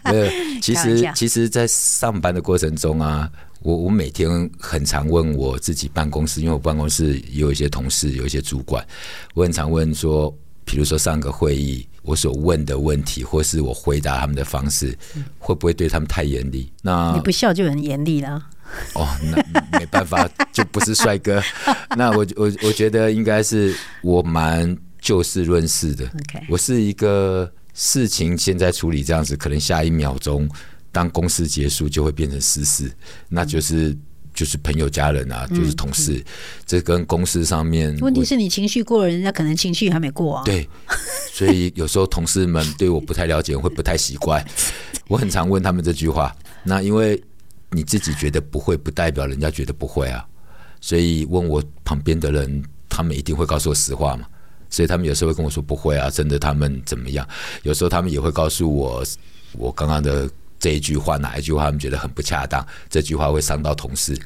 [0.05, 3.31] 没有，其 实其实，在上班的过程中啊。
[3.62, 8.87] 我我每天很常问我自己办公室，因为我办公室有一些同事，有一些主管，
[9.35, 10.33] 我很常问说，
[10.64, 14.96] 比如说上个会议，我所问的问题，或是我回答他们的方式，
[15.40, 16.71] 会不会对他们太严厉？
[16.81, 18.40] 那你不笑就很严厉了。
[18.94, 21.42] 哦，那没办法，就不是帅哥。
[21.96, 26.06] 那我我我觉得应该是我蛮就事论事的。
[26.06, 26.44] Okay.
[26.48, 30.50] 我是一个事情现在处理这样子，可能下一秒钟。
[30.92, 32.90] 当公司结束就会变成私事，
[33.29, 33.94] 那就是
[34.33, 36.24] 就是朋友、家人啊，就是同事，嗯嗯、
[36.64, 37.94] 这跟公司上面。
[37.98, 40.42] 问题是你情绪过了，人家可能情绪还没过啊。
[40.42, 40.66] 对，
[41.35, 44.42] 所以有时候同事们对我不太了解，会不太习惯。
[45.06, 47.22] 我很常问他们这句话，那因为
[47.72, 50.27] 你自己觉得不会，不代表人家觉得不会啊。
[50.81, 54.27] 所以问我旁边的人，他们一定会告诉我实话嘛。
[54.71, 57.27] 所以他们有时候会跟我说不会啊，真的他们怎么样？
[57.62, 59.04] 有时候他们也会告诉我，
[59.52, 60.29] 我刚刚的。
[60.58, 62.67] 这一句话哪一句话他们觉得很不恰当？
[62.88, 64.19] 这句话会伤到同事，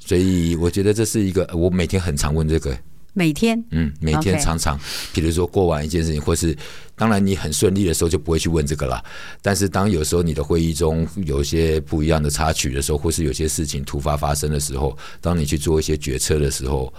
[0.00, 2.76] 所以我觉得这是一个我每天很常问这个。
[3.12, 4.78] 每天，嗯，每天常常，
[5.14, 6.54] 比如说过完一件事情，或是
[6.96, 9.02] 当然你很顺利的时候就不会去问这个了。
[9.40, 16.92] 但是当有时候你的会议中有一些不一样的插曲的时候，或是有些事情突发发生的时候，当你去做一些决策的时候，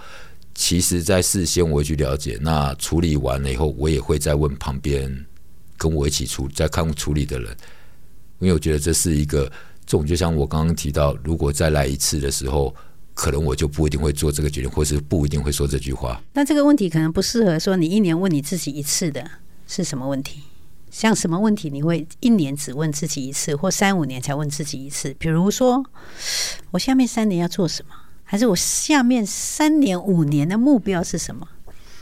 [0.60, 5.08] 其实在事先我会去了解，那处理完了以后，我也会再问旁边
[5.76, 7.56] 跟我一起处在看处理的人。
[8.40, 9.44] 因为我觉得这是一个
[9.86, 12.74] 这种，就像我刚刚提到，如果再来一次的时候，
[13.14, 16.20] 可能我就不一定会做这个决定，或是不一定会说这句话。
[16.32, 19.30] 那这个问题可能不适合说你一年问你自己一次的，
[19.68, 20.40] 是什么问题？
[20.90, 25.14] 像什么问题你会一年只问自己一次，或三五年才问自己一次？
[25.20, 25.84] 比如说，
[26.72, 27.94] 我下面三年要做什么？
[28.30, 31.48] 还是我下面三年五年的目标是什么？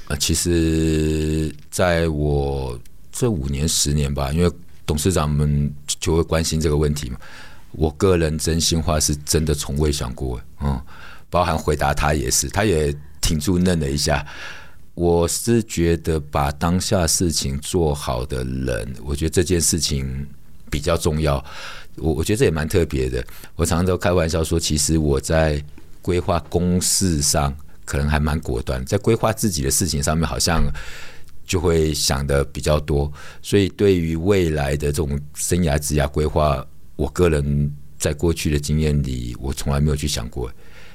[0.09, 2.77] 呃，其实在我
[3.13, 4.51] 这五年十年吧，因为。
[4.89, 5.69] 董事长们
[5.99, 7.19] 就会关心这个问题嘛。
[7.73, 10.81] 我个人真心话是真的从未想过，嗯，
[11.29, 14.25] 包含回答他也是，他也挺住愣了一下。
[14.95, 20.25] 我是觉得把当下事情做好的人，我觉得这件事情
[20.71, 21.45] 比较重要。
[21.97, 23.27] 我我觉得这也蛮特别的。
[23.57, 25.61] 我常常都开玩笑说，其实我在
[26.07, 27.53] 规划公事上
[27.85, 30.63] 可能还蛮果断，在规划自己的事情上面好像。
[31.49, 33.09] 就会想的比较多，
[33.41, 40.51] 所以对于未来的这种生涯职涯规划，我个人在过去的经验里，我从来没有去想过。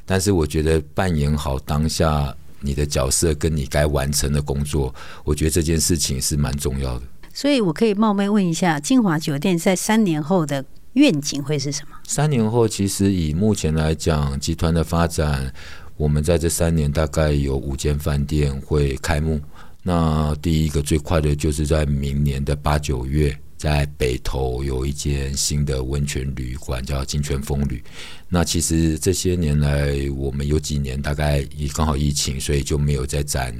[0.05, 4.93] 但是我觉得扮演好当下你的角色，跟你该完成的工作，
[5.23, 7.05] 我觉得这件事情是蛮重要的。
[7.33, 11.95] 所以我可以冒昧问一下，金华酒店在三年后的愿景会是什么？
[12.05, 15.53] 三年后，其实以目前来讲，集团的发展，
[15.95, 19.39] 我们在这三年大概有五间饭店会开幕。
[19.83, 27.81] 那第一个最快的就是在明年的八九月，在北投有一间新的温泉旅馆，叫金泉风旅。
[28.27, 33.55] 那其实这些年来，我们有几年大概也刚好疫情，所以就没有在展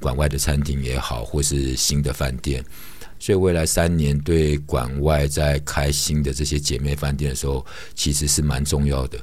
[0.00, 2.64] 馆外的餐厅也好，或是新的饭店。
[3.18, 7.64] 所以未来三年对馆外在开新的这些姐妹饭店的时候，
[7.94, 9.18] 其实是蛮重要的，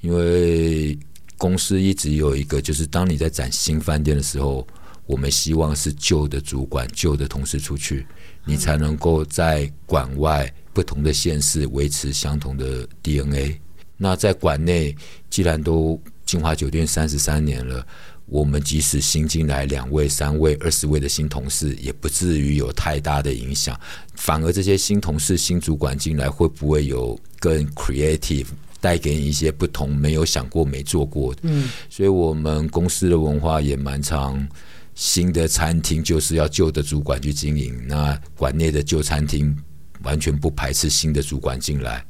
[0.00, 0.98] 因为
[1.36, 4.66] 公司一直有一个，就是当你在展新饭店的时候。
[5.08, 8.06] 我们希望是旧的主管、旧的同事出去，
[8.44, 13.58] 你才能够在馆外不同的县市维持相同的 DNA。
[13.96, 14.94] 那在馆内，
[15.30, 17.86] 既然都金华酒店三十三年了，
[18.28, 23.78] 我们即使新进来两位、三位、二十位的新同事，也不至于有太大的影响。
[24.14, 28.46] 反而这些新同事、新主管进来，会不会有更 creative，
[28.80, 31.40] 带给你一些不同、没有想过、没做过的？
[31.44, 34.46] 嗯，所以我们公司的文化也蛮长。
[34.94, 39.56] 新的餐厅就是要旧的主管去经营，那馆内的旧餐厅
[40.02, 42.04] 完全不排斥新的主管进来，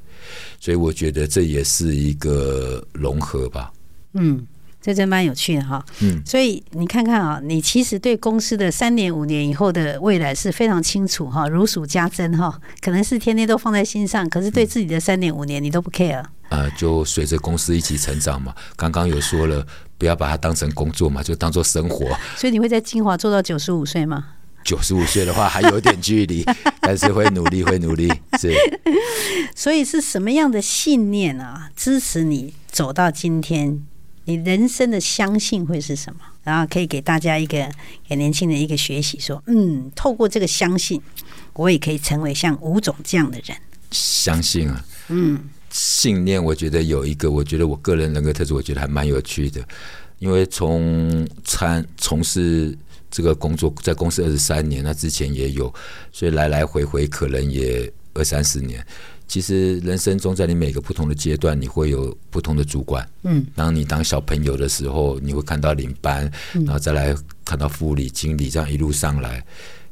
[0.58, 3.70] 所以我觉得这也是一个融合吧。
[4.14, 4.42] 嗯，
[4.88, 5.84] 这真蛮有趣的哈。
[6.00, 16.16] 嗯，所以你看看啊，你其实对公司的三年、五年以后的未来是非常清楚哈，如数家珍哈，可能是天天都放在心上，可是对自己的三年、五年你都不 care。
[16.16, 18.54] 啊、呃，就随着公司一起成长嘛。
[18.76, 19.66] 刚刚有说了。
[19.98, 22.16] 不要把它当成工作嘛，就当做生活。
[22.36, 24.26] 所以你会在金华做到九十五岁吗？
[24.62, 26.44] 九十五岁的话还有点距离，
[26.80, 28.08] 但是会努力，会努力。
[28.38, 28.54] 是。
[29.56, 33.82] 所以是什么样的信念啊，支持你走到今天？
[34.28, 36.20] 你人生的相信会是什么？
[36.44, 37.66] 然后可以给大家一个
[38.06, 41.00] 给年轻人一个学习，说，嗯，透过这个相信，
[41.54, 43.56] 我也可以成为像吴总这样的人。
[43.90, 45.40] 相信啊，嗯。
[45.70, 49.66] 信念，我觉得有一个，我觉得我个人人格特质，我觉得还蛮有趣的。
[50.18, 52.76] 因为从参从事
[53.10, 55.72] 这个工作，在公司二十三年，那之前也有，
[56.12, 58.84] 所以来来回回可能也二三十年。
[59.28, 63.06] 其实人生中，在你每个不同的阶段，你会有不同的主管。
[63.24, 67.14] 嗯，当你当小朋友的时候，你会看到领班，然后再来
[67.44, 69.44] 看到副理、经理，这样一路上来。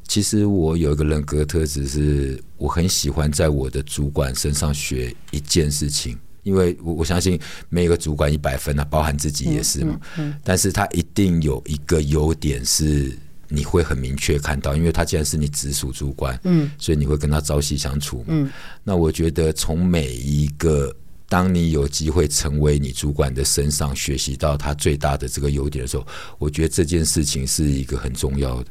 [0.08, 10.00] 其实我有一个人格特质，是我很喜欢在我的主管身上学一件事情，因为我我相信每一个主管一百分啊，包含自己也是嘛。
[10.16, 13.12] 嗯，但是他一定有一个优点是
[13.48, 18.24] 你会很明确看到，因为他既然是你直属主管，嗯，所以你会跟他朝夕相处嘛。
[18.28, 18.50] 嗯，
[18.82, 20.94] 那我觉得从每一个
[21.28, 26.06] 当你有机会成为你主管的身上学习到他最大的这个优点的时候，
[26.38, 28.70] 我觉得这件事情是一个很重要的，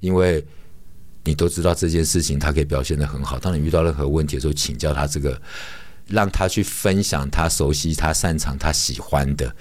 [0.00, 0.44] 因为
[1.24, 3.38] 你都知道这件事情他可以表现的很好。
[3.38, 5.40] 当你遇到任何问题的时候，请教他这个，
[6.08, 9.54] 让他去分享他熟悉、他擅长、他喜欢的，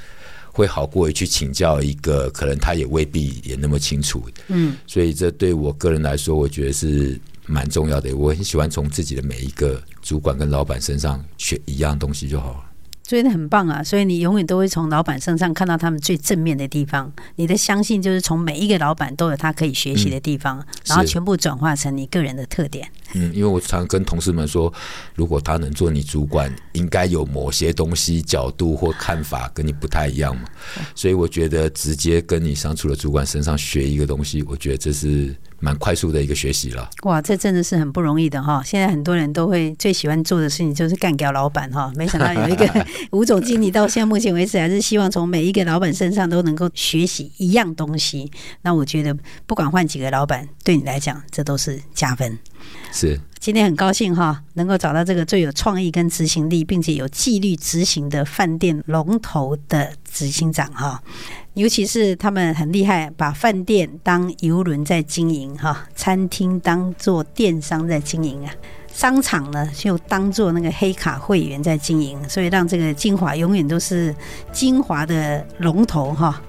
[0.52, 4.24] 会好过于去请教一个可能他也未必也那么清楚。
[4.48, 7.20] 嗯，所以这对我个人来说，我觉得是。
[7.48, 12.64] 蛮重要的，我很喜欢从自己的每一个主管跟老板身上学一样东西就好了。
[13.04, 13.84] 所以很棒啊！
[13.84, 17.12] 所以你永远都会从老板身上看到他们最正面的地方。
[17.36, 22.90] 你的相信就是从每一个老板都有他可以学习的地方，嗯、然后全部转化成你个人的特点。
[23.14, 24.72] 嗯，因为我常跟同事们说，
[25.16, 30.44] 如果他能做你主管，应该有某些东西角度或看法跟你不太一样嘛。
[30.96, 35.36] 所以我觉得直接跟你相处的主管身上学一个东西，我觉得这是。
[35.64, 36.90] 蛮快速的一个学习了。
[37.04, 38.64] 哇，这真的是很不容易的哈！
[38.66, 41.94] 现在很多人都会最喜欢做的事情就是干掉老板哈。
[41.96, 42.68] 没想到有一个
[43.14, 48.32] 吴总经理到现在目前为止还是希望从每一个老板身上都能够学习一样东西。
[48.64, 52.36] 那我觉得不管换几个老板，对你来讲这都是加分。
[52.92, 53.20] 是。
[53.40, 61.02] 今天很高兴哈，能够找到这个最有创意跟执行力，并且有纪律执行的饭店龙头的执行长哈。
[61.56, 68.54] 尤其是他们很厉害，把饭店当游轮在经营哈，餐厅当做电商在经营啊，
[68.94, 74.16] 商场呢就当做那个黑卡会员在经营，所以让这个精华永远都是
[74.52, 76.40] 精华的龙头哈。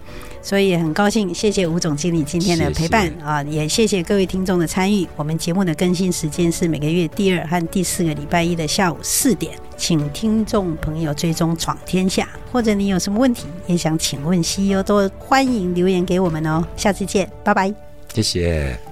[0.43, 5.07] 所以很高兴，谢谢吴总经理今天的陪伴啊，也谢谢各位听众的参与。
[5.16, 16.66] 我们节目的更新时间是每个月第二和第四个礼拜一的下午四点，请听众朋友追踪闯天下，或者你有什么问题也想请问 CEO，都欢迎留言给我们哦。
[16.76, 17.72] 下次见，拜拜，
[18.12, 18.91] 谢谢。